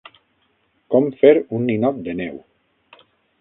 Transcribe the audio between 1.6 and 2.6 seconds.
ninot de neu.